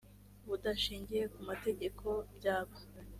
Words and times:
budashingiye 0.47 1.23
ku 1.33 1.39
mategeko 1.49 2.05
byaba 2.37 2.75